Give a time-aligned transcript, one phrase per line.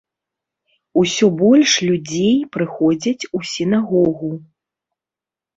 [1.01, 4.31] Усё больш людзей прыходзяць у сінагогу.